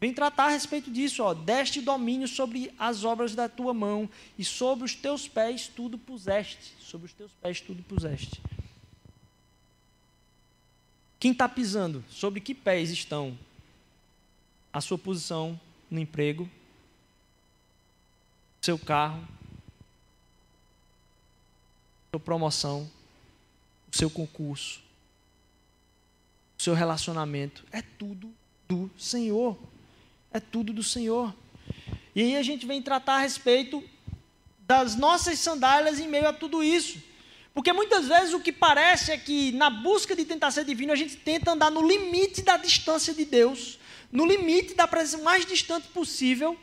[0.00, 4.44] vem tratar a respeito disso, ó, deste domínio sobre as obras da tua mão e
[4.44, 8.40] sobre os teus pés tudo puseste, sobre os teus pés tudo puseste.
[11.18, 12.04] Quem está pisando?
[12.10, 13.36] Sobre que pés estão
[14.72, 15.58] a sua posição
[15.90, 16.48] no emprego,
[18.60, 19.26] seu carro,
[22.10, 22.90] sua promoção,
[23.92, 24.80] o seu concurso,
[26.58, 27.64] o seu relacionamento.
[27.72, 28.32] É tudo
[28.68, 29.56] do Senhor.
[30.36, 31.34] É tudo do Senhor.
[32.14, 33.82] E aí a gente vem tratar a respeito
[34.66, 37.02] das nossas sandálias em meio a tudo isso.
[37.54, 40.96] Porque muitas vezes o que parece é que na busca de tentar ser divino, a
[40.96, 43.78] gente tenta andar no limite da distância de Deus,
[44.12, 46.54] no limite da presença mais distante possível.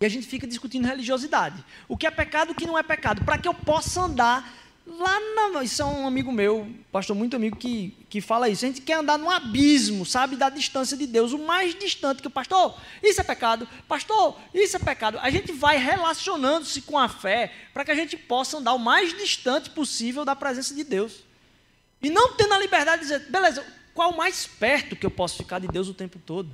[0.00, 1.62] E a gente fica discutindo religiosidade.
[1.86, 3.22] O que é pecado, o que não é pecado.
[3.22, 4.50] Para que eu possa andar
[4.86, 5.62] Lá na.
[5.64, 8.64] Isso é um amigo meu, pastor muito amigo, que, que fala isso.
[8.64, 12.28] A gente quer andar num abismo, sabe, da distância de Deus, o mais distante que
[12.28, 15.18] o pastor, isso é pecado, pastor, isso é pecado.
[15.20, 19.16] A gente vai relacionando-se com a fé para que a gente possa andar o mais
[19.16, 21.24] distante possível da presença de Deus.
[22.02, 25.38] E não tendo a liberdade de dizer, beleza, qual o mais perto que eu posso
[25.38, 26.50] ficar de Deus o tempo todo?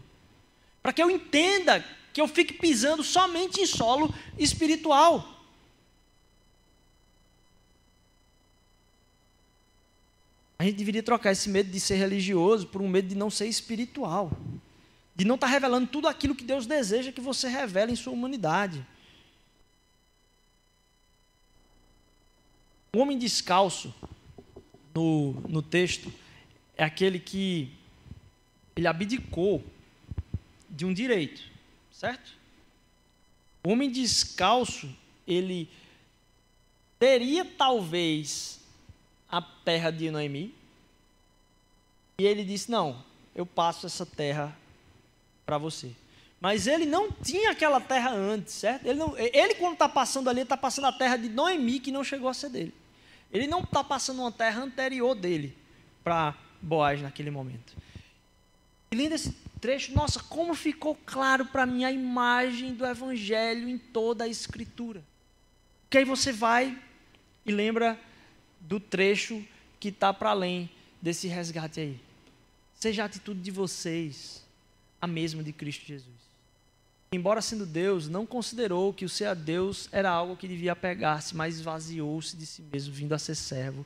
[0.80, 5.39] Para que eu entenda que eu fique pisando somente em solo espiritual.
[10.60, 13.46] A gente deveria trocar esse medo de ser religioso por um medo de não ser
[13.46, 14.30] espiritual.
[15.16, 18.12] De não estar tá revelando tudo aquilo que Deus deseja que você revele em sua
[18.12, 18.86] humanidade.
[22.92, 23.94] O homem descalço,
[24.94, 26.12] no, no texto,
[26.76, 27.72] é aquele que
[28.76, 29.64] ele abdicou
[30.68, 31.40] de um direito,
[31.90, 32.34] certo?
[33.64, 34.94] O homem descalço,
[35.26, 35.70] ele
[36.98, 38.59] teria talvez
[39.30, 40.54] a terra de Noemi.
[42.18, 43.02] E ele disse: Não,
[43.34, 44.56] eu passo essa terra
[45.46, 45.92] para você.
[46.40, 48.86] Mas ele não tinha aquela terra antes, certo?
[48.86, 52.02] Ele, não, ele quando está passando ali, está passando a terra de Noemi, que não
[52.02, 52.74] chegou a ser dele.
[53.30, 55.56] Ele não está passando uma terra anterior dele
[56.02, 57.74] para Boaz naquele momento.
[58.92, 64.24] Lindo esse trecho, nossa, como ficou claro para mim a imagem do Evangelho em toda
[64.24, 65.02] a Escritura.
[65.88, 66.76] Que aí você vai
[67.44, 67.98] e lembra
[68.60, 69.44] do trecho
[69.78, 70.70] que está para além
[71.00, 72.00] desse resgate aí.
[72.74, 74.44] seja a atitude de vocês
[75.00, 76.20] a mesma de Cristo Jesus.
[77.12, 81.34] Embora sendo Deus, não considerou que o ser a Deus era algo que devia pegar-se,
[81.34, 83.84] mas esvaziou-se de si mesmo, vindo a ser servo,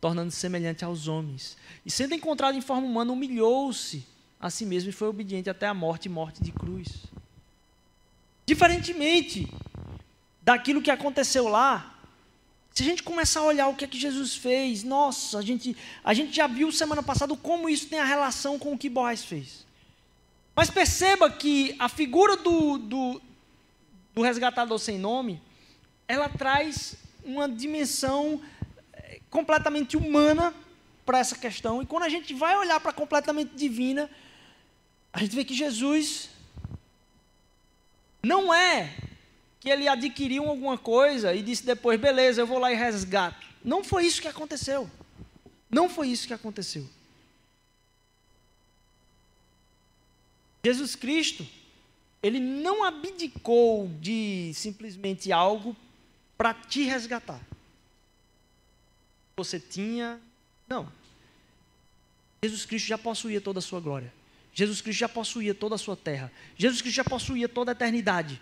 [0.00, 1.56] tornando-se semelhante aos homens.
[1.86, 4.04] E sendo encontrado em forma humana, humilhou-se
[4.40, 6.88] a si mesmo e foi obediente até a morte e morte de cruz.
[8.44, 9.48] Diferentemente
[10.42, 11.93] daquilo que aconteceu lá,
[12.74, 15.76] se a gente começar a olhar o que é que Jesus fez, nossa, a gente,
[16.02, 19.24] a gente já viu semana passada como isso tem a relação com o que Boaz
[19.24, 19.64] fez.
[20.56, 23.22] Mas perceba que a figura do, do,
[24.12, 25.40] do resgatador sem nome,
[26.08, 28.42] ela traz uma dimensão
[28.92, 30.52] eh, completamente humana
[31.06, 31.80] para essa questão.
[31.80, 34.10] E quando a gente vai olhar para completamente divina,
[35.12, 36.28] a gente vê que Jesus
[38.20, 38.96] não é
[39.64, 43.46] que ele adquiriu alguma coisa e disse depois, beleza, eu vou lá e resgato.
[43.64, 44.90] Não foi isso que aconteceu.
[45.70, 46.86] Não foi isso que aconteceu.
[50.62, 51.46] Jesus Cristo,
[52.22, 55.74] ele não abdicou de simplesmente algo
[56.36, 57.40] para te resgatar.
[59.34, 60.20] Você tinha.
[60.68, 60.92] Não.
[62.42, 64.12] Jesus Cristo já possuía toda a sua glória.
[64.52, 66.30] Jesus Cristo já possuía toda a sua terra.
[66.54, 68.38] Jesus Cristo já possuía toda a eternidade.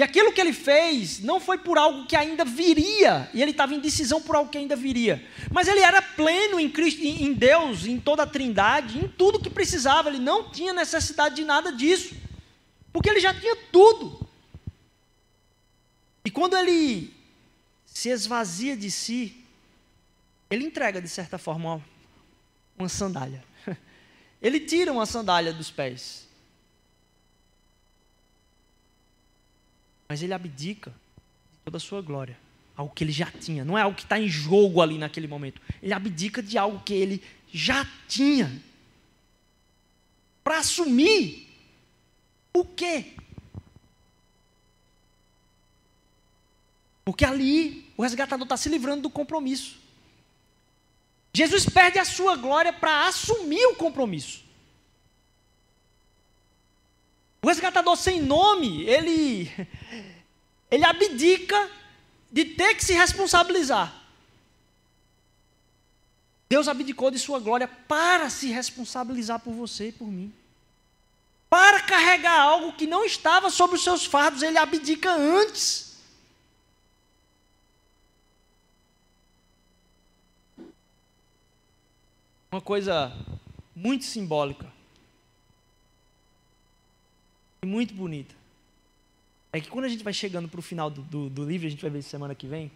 [0.00, 3.74] E aquilo que ele fez não foi por algo que ainda viria, e ele estava
[3.74, 5.22] em decisão por algo que ainda viria.
[5.50, 9.50] Mas ele era pleno em, Cristo, em Deus, em toda a trindade, em tudo que
[9.50, 10.08] precisava.
[10.08, 12.16] Ele não tinha necessidade de nada disso,
[12.90, 14.26] porque ele já tinha tudo.
[16.24, 17.12] E quando ele
[17.84, 19.44] se esvazia de si,
[20.48, 21.84] ele entrega, de certa forma,
[22.78, 23.44] uma, sandália.
[24.40, 26.26] Ele tira uma sandália dos pés.
[30.10, 32.36] Mas ele abdica de toda a sua glória,
[32.76, 35.62] algo que ele já tinha, não é algo que está em jogo ali naquele momento.
[35.80, 38.60] Ele abdica de algo que ele já tinha.
[40.42, 41.48] Para assumir
[42.52, 43.12] o quê?
[47.04, 49.78] Porque ali o resgatador está se livrando do compromisso.
[51.32, 54.42] Jesus perde a sua glória para assumir o compromisso.
[57.42, 59.50] O resgatador sem nome, ele,
[60.70, 61.70] ele abdica
[62.30, 63.94] de ter que se responsabilizar.
[66.48, 70.32] Deus abdicou de sua glória para se responsabilizar por você e por mim.
[71.48, 75.96] Para carregar algo que não estava sobre os seus fardos, ele abdica antes.
[82.52, 83.16] Uma coisa
[83.74, 84.79] muito simbólica
[87.62, 88.34] e muito bonita.
[89.52, 91.70] É que quando a gente vai chegando para o final do, do, do, livro, a
[91.70, 92.70] gente vai ver semana que vem,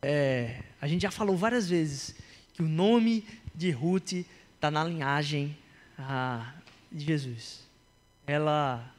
[0.00, 2.14] é, a gente já falou várias vezes
[2.52, 4.12] que o nome de Ruth
[4.54, 5.56] está na linhagem
[5.98, 6.54] ah,
[6.90, 7.64] de Jesus.
[8.26, 8.94] Ela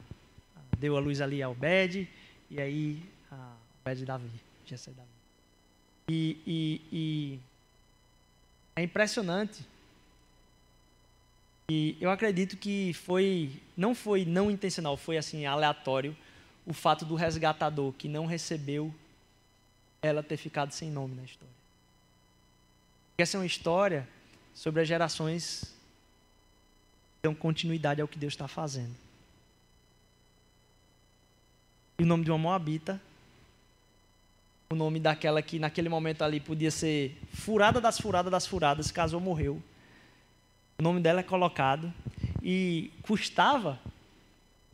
[0.78, 2.08] deu a luz ali ao Obed,
[2.50, 4.30] e aí a Obed Davi,
[4.66, 5.08] Jessé Davi.
[6.08, 7.40] E, e, e
[8.76, 9.64] é impressionante
[11.68, 16.16] e eu acredito que foi, não foi não intencional, foi assim aleatório
[16.64, 18.94] o fato do resgatador que não recebeu
[20.00, 21.54] ela ter ficado sem nome na história.
[23.18, 24.08] Essa é uma história
[24.54, 25.62] sobre as gerações
[27.16, 28.94] que dão continuidade ao que Deus está fazendo.
[31.98, 33.00] E o nome de uma Moabita,
[34.70, 39.20] o nome daquela que naquele momento ali podia ser furada das furadas das furadas, casou,
[39.20, 39.60] morreu
[40.78, 41.92] o nome dela é colocado
[42.42, 43.80] e custava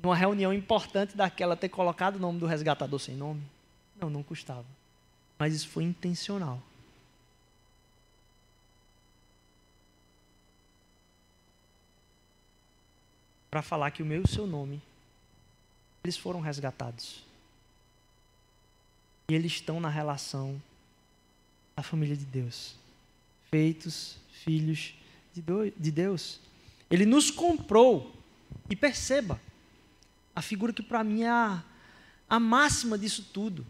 [0.03, 3.43] numa reunião importante daquela ter colocado o nome do resgatador sem nome?
[4.01, 4.67] Não, não custava.
[5.39, 6.61] Mas isso foi intencional.
[13.49, 14.83] Para falar que o meu e o seu nome,
[16.03, 17.23] eles foram resgatados.
[19.29, 20.61] E eles estão na relação
[21.77, 22.75] da família de Deus.
[23.51, 24.95] Feitos filhos
[25.33, 26.41] de Deus.
[26.91, 28.13] Ele nos comprou.
[28.69, 29.41] E perceba,
[30.35, 31.63] a figura que para mim é a,
[32.29, 33.67] a máxima disso tudo.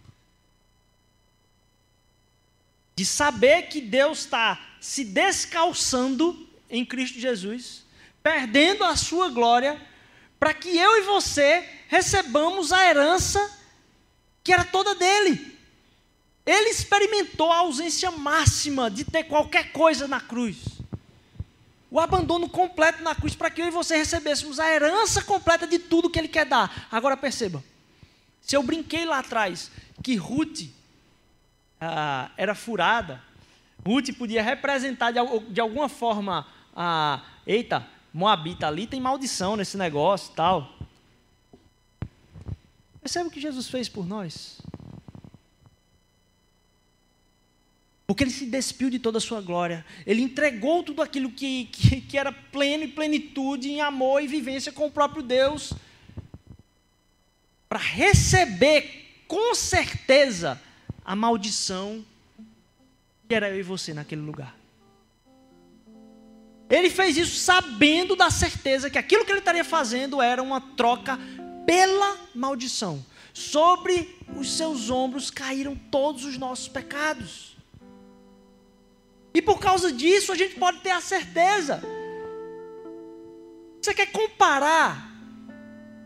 [2.96, 7.84] De saber que Deus está se descalçando em Cristo Jesus,
[8.22, 9.80] perdendo a sua glória,
[10.38, 13.58] para que eu e você recebamos a herança
[14.42, 15.58] que era toda dele.
[16.44, 20.81] Ele experimentou a ausência máxima de ter qualquer coisa na cruz
[21.92, 25.78] o abandono completo na cruz para que eu e você recebêssemos a herança completa de
[25.78, 26.88] tudo que Ele quer dar.
[26.90, 27.62] Agora perceba,
[28.40, 29.70] se eu brinquei lá atrás
[30.02, 30.70] que Ruth
[31.78, 33.22] ah, era furada,
[33.86, 35.18] Ruth podia representar de,
[35.50, 40.74] de alguma forma a, eita, Moabita ali tem maldição nesse negócio tal.
[43.02, 44.62] Percebe o que Jesus fez por nós?
[48.12, 49.86] Porque ele se despiu de toda a sua glória.
[50.06, 54.70] Ele entregou tudo aquilo que, que, que, era pleno e plenitude em amor e vivência
[54.70, 55.72] com o próprio Deus.
[57.70, 60.60] Para receber com certeza
[61.02, 62.04] a maldição
[63.26, 64.54] que era eu e você naquele lugar.
[66.68, 71.18] Ele fez isso sabendo da certeza que aquilo que ele estaria fazendo era uma troca
[71.64, 73.02] pela maldição.
[73.32, 77.52] Sobre os seus ombros caíram todos os nossos pecados.
[79.34, 81.82] E por causa disso a gente pode ter a certeza.
[83.80, 85.10] Você quer comparar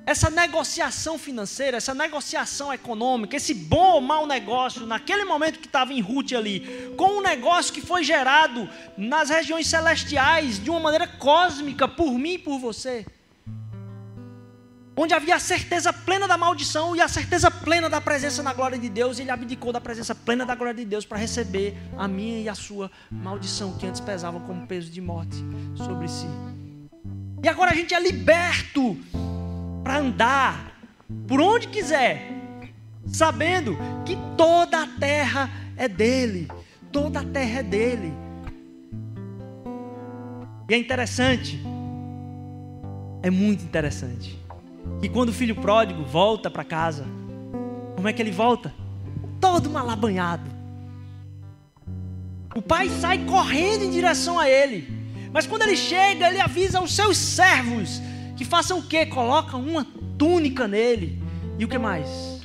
[0.06, 5.92] essa negociação financeira, essa negociação econômica, esse bom ou mau negócio, naquele momento que estava
[5.92, 11.08] em Ruth ali, com um negócio que foi gerado nas regiões celestiais, de uma maneira
[11.08, 13.04] cósmica, por mim e por você.
[14.98, 18.78] Onde havia a certeza plena da maldição e a certeza plena da presença na glória
[18.78, 22.40] de Deus, ele abdicou da presença plena da glória de Deus para receber a minha
[22.40, 25.36] e a sua maldição, que antes pesava como peso de morte
[25.76, 26.26] sobre si.
[27.42, 28.96] E agora a gente é liberto
[29.84, 30.80] para andar
[31.28, 32.32] por onde quiser,
[33.06, 33.76] sabendo
[34.06, 36.48] que toda a terra é dele,
[36.90, 38.14] toda a terra é dele.
[40.70, 41.62] E é interessante,
[43.22, 44.45] é muito interessante,
[45.00, 47.06] que quando o filho pródigo volta para casa,
[47.94, 48.74] como é que ele volta?
[49.40, 50.50] Todo malabanhado.
[52.54, 54.88] O pai sai correndo em direção a ele,
[55.32, 58.00] mas quando ele chega, ele avisa aos seus servos
[58.36, 59.06] que façam o quê?
[59.06, 59.86] Colocam uma
[60.18, 61.22] túnica nele.
[61.58, 62.42] E o que mais?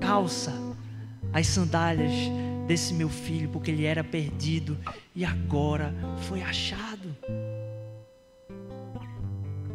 [0.00, 0.52] Calça
[1.32, 2.12] as sandálias
[2.66, 4.78] desse meu filho, porque ele era perdido
[5.14, 5.94] e agora
[6.28, 7.16] foi achado.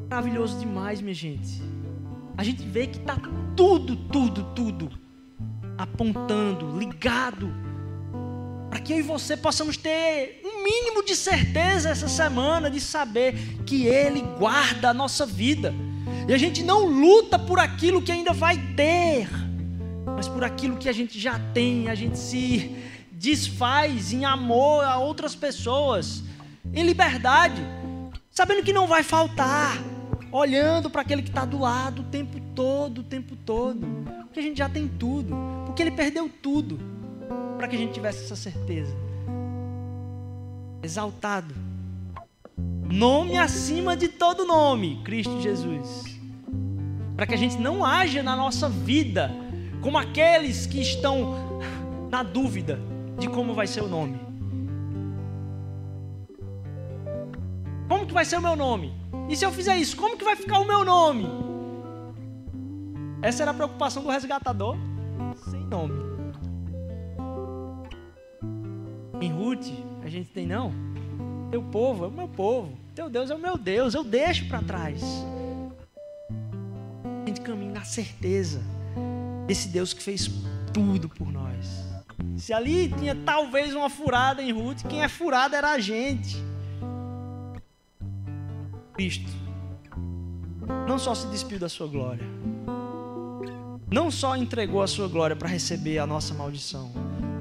[0.10, 1.62] Maravilhoso demais, minha gente.
[2.38, 3.18] A gente vê que está
[3.56, 4.91] tudo, tudo, tudo
[5.78, 7.66] apontando, ligado
[8.70, 13.34] para que eu e você possamos ter um mínimo de certeza essa semana de saber
[13.66, 15.74] que Ele guarda a nossa vida.
[16.28, 19.30] E a gente não luta por aquilo que ainda vai ter,
[20.16, 21.88] mas por aquilo que a gente já tem.
[21.88, 22.76] A gente se
[23.12, 26.22] desfaz em amor a outras pessoas,
[26.74, 27.62] em liberdade,
[28.30, 29.78] sabendo que não vai faltar,
[30.32, 33.86] olhando para aquele que está do lado o tempo todo, o tempo todo,
[34.26, 36.80] porque a gente já tem tudo, porque Ele perdeu tudo
[37.58, 38.96] para que a gente tivesse essa certeza.
[40.84, 41.54] Exaltado.
[42.92, 46.20] Nome acima de todo nome, Cristo Jesus.
[47.16, 49.32] Para que a gente não haja na nossa vida
[49.82, 51.60] como aqueles que estão
[52.10, 52.80] na dúvida
[53.18, 54.25] de como vai ser o nome.
[57.88, 58.94] Como que vai ser o meu nome?
[59.30, 61.28] E se eu fizer isso, como que vai ficar o meu nome?
[63.22, 64.78] Essa era a preocupação do resgatador
[65.50, 66.06] sem nome.
[69.22, 69.68] Em Ruth,
[70.04, 70.72] a gente tem não.
[71.50, 72.78] Teu povo é o meu povo.
[72.94, 73.94] Teu Deus é o meu Deus.
[73.94, 75.02] Eu deixo para trás.
[77.24, 78.62] A gente caminha na certeza
[79.48, 80.30] desse Deus que fez
[80.74, 81.86] tudo por nós.
[82.38, 86.38] Se ali tinha talvez uma furada em Ruth, quem é furada era a gente.
[88.96, 89.30] Cristo.
[90.88, 92.26] Não só se despiu da sua glória,
[93.91, 96.91] não só entregou a sua glória para receber a nossa maldição,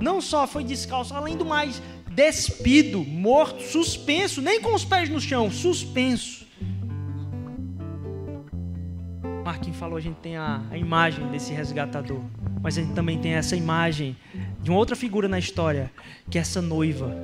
[0.00, 1.80] não só foi descalço, além do mais,
[2.10, 6.44] despido, morto, suspenso, nem com os pés no chão, suspenso.
[9.44, 12.20] Marquinhos falou, a gente tem a, a imagem desse resgatador,
[12.60, 14.16] mas a gente também tem essa imagem
[14.60, 15.92] de uma outra figura na história,
[16.28, 17.14] que é essa noiva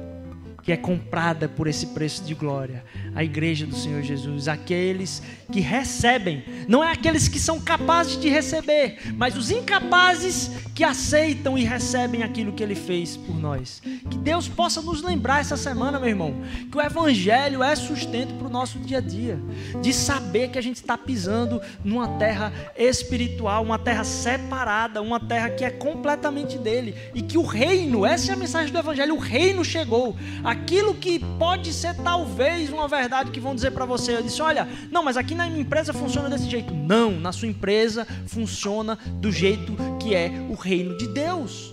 [0.63, 2.85] que é comprada por esse preço de glória.
[3.15, 8.29] A igreja do Senhor Jesus, aqueles que recebem, não é aqueles que são capazes de
[8.29, 13.83] receber, mas os incapazes que aceitam e recebem aquilo que ele fez por nós.
[14.11, 16.35] Que Deus possa nos lembrar essa semana, meu irmão,
[16.71, 19.39] que o evangelho é sustento para o nosso dia a dia,
[19.83, 25.51] de saber que a gente está pisando numa terra espiritual, uma terra separada, uma terra
[25.51, 29.19] que é completamente dele e que o reino, essa é a mensagem do evangelho, o
[29.19, 30.17] reino chegou
[30.51, 34.16] aquilo que pode ser talvez uma verdade que vão dizer para você.
[34.16, 36.74] Eu disse: olha, não, mas aqui na minha empresa funciona desse jeito.
[36.74, 41.72] Não, na sua empresa funciona do jeito que é o reino de Deus.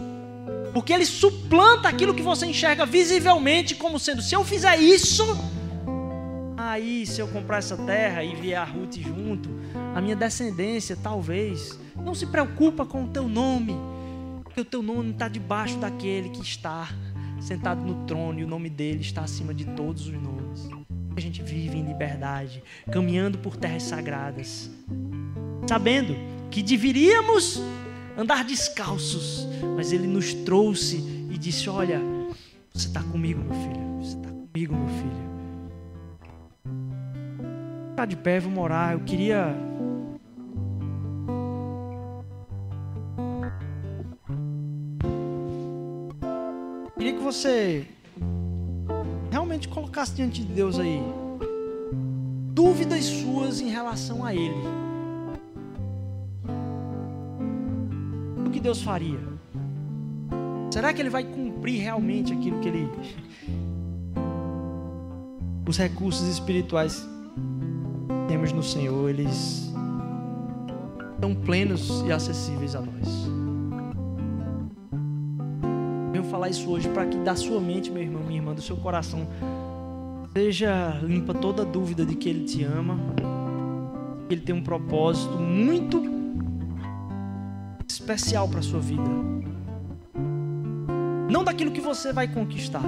[0.74, 5.26] Porque ele suplanta aquilo que você enxerga visivelmente como sendo: se eu fizer isso,
[6.56, 9.50] aí se eu comprar essa terra e vier a Ruth junto,
[9.96, 11.80] a minha descendência talvez.
[11.96, 13.76] Não se preocupa com o teu nome,
[14.44, 16.88] porque o teu nome está debaixo daquele que está
[17.40, 20.70] sentado no trono e o nome dele está acima de todos os nomes.
[21.16, 24.70] A gente vive em liberdade, caminhando por terras sagradas,
[25.68, 26.16] sabendo
[26.52, 27.62] que deveríamos
[28.18, 30.98] andar descalços, mas Ele nos trouxe
[31.32, 32.02] e disse: Olha,
[32.74, 35.28] você está comigo, meu filho, você está comigo, meu filho.
[37.90, 38.94] Ficar de pé, vamos orar.
[38.94, 39.56] Eu queria
[47.08, 47.88] queria que você
[49.32, 51.02] realmente colocasse diante de Deus aí
[52.54, 54.54] dúvidas suas em relação a Ele.
[58.46, 59.20] O que Deus faria?
[60.70, 62.90] Será que Ele vai cumprir realmente aquilo que Ele.
[65.66, 67.08] Os recursos espirituais
[68.08, 69.72] que temos no Senhor, eles
[71.16, 73.37] estão plenos e acessíveis a nós
[76.28, 79.28] falar isso hoje para que da sua mente, meu irmão, minha irmã, do seu coração,
[80.34, 82.98] seja limpa toda dúvida de que Ele te ama,
[84.28, 86.04] que Ele tem um propósito muito
[87.88, 89.10] especial para a sua vida.
[91.30, 92.84] Não daquilo que você vai conquistar,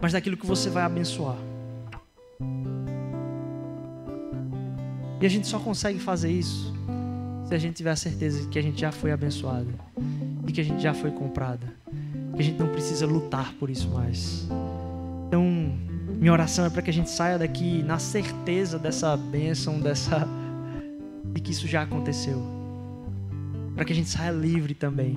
[0.00, 1.36] mas daquilo que você vai abençoar.
[5.20, 6.72] E a gente só consegue fazer isso
[7.46, 9.91] se a gente tiver a certeza de que a gente já foi abençoado
[10.46, 11.66] e que a gente já foi comprada.
[12.34, 14.46] Que a gente não precisa lutar por isso mais.
[15.28, 15.44] Então,
[16.06, 20.26] minha oração é para que a gente saia daqui na certeza dessa bênção, dessa
[21.32, 22.42] de que isso já aconteceu.
[23.74, 25.16] Para que a gente saia livre também.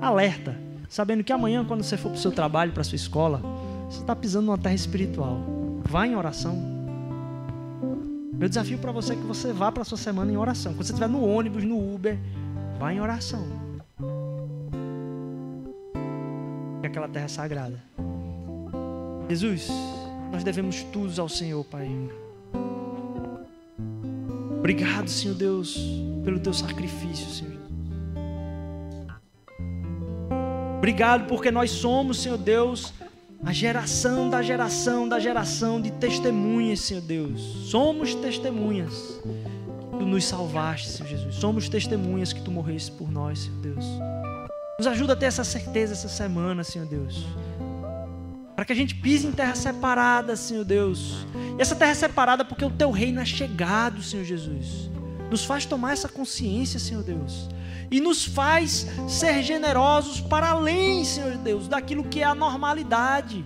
[0.00, 0.56] Alerta,
[0.88, 3.40] sabendo que amanhã quando você for para o seu trabalho, para sua escola,
[3.88, 5.40] você está pisando numa terra espiritual.
[5.88, 6.56] Vá em oração.
[8.32, 10.72] Meu desafio para você é que você vá para sua semana em oração.
[10.72, 12.18] Quando você estiver no ônibus, no Uber,
[12.78, 13.69] vá em oração.
[16.90, 17.82] Aquela terra sagrada.
[19.28, 19.68] Jesus,
[20.32, 21.88] nós devemos tudo ao Senhor, Pai.
[24.58, 25.78] Obrigado, Senhor Deus,
[26.24, 27.60] pelo teu sacrifício, Senhor.
[30.78, 32.92] Obrigado porque nós somos, Senhor Deus,
[33.44, 37.40] a geração da geração da geração de testemunhas, Senhor Deus.
[37.70, 41.34] Somos testemunhas que tu nos salvaste, Senhor Jesus.
[41.36, 43.84] Somos testemunhas que tu morreste por nós, Senhor Deus.
[44.80, 47.26] Nos ajuda a ter essa certeza essa semana, Senhor Deus.
[48.56, 51.26] Para que a gente pise em terra separada, Senhor Deus.
[51.58, 54.88] E essa terra é separada porque o teu reino é chegado, Senhor Jesus.
[55.30, 57.46] Nos faz tomar essa consciência, Senhor Deus.
[57.90, 63.44] E nos faz ser generosos para além, Senhor Deus, daquilo que é a normalidade.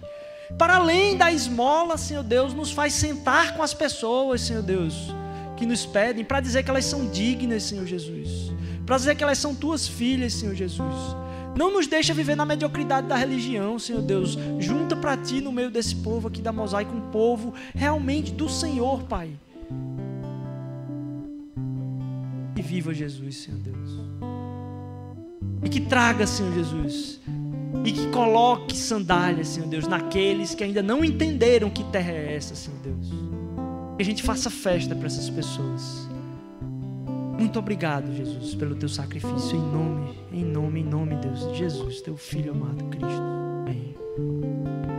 [0.57, 5.12] Para além da esmola, Senhor Deus, nos faz sentar com as pessoas, Senhor Deus,
[5.57, 8.54] que nos pedem, para dizer que elas são dignas, Senhor Jesus.
[8.85, 11.24] Para dizer que elas são tuas filhas, Senhor Jesus
[11.57, 14.37] não nos deixa viver na mediocridade da religião, Senhor Deus.
[14.59, 19.05] Junta para ti no meio desse povo aqui da mosaico um povo realmente do Senhor,
[19.05, 19.30] Pai.
[22.57, 24.01] E viva Jesus, Senhor Deus.
[25.62, 27.20] E que traga, Senhor Jesus.
[27.85, 32.55] E que coloque sandálias, Senhor Deus, naqueles que ainda não entenderam que terra é essa,
[32.55, 33.11] Senhor Deus.
[33.97, 36.09] Que a gente faça festa para essas pessoas.
[37.39, 39.57] Muito obrigado, Jesus, pelo teu sacrifício.
[39.57, 43.22] Em nome, em nome, em nome, Deus, de Jesus, teu Filho amado Cristo.
[43.62, 44.93] Amém.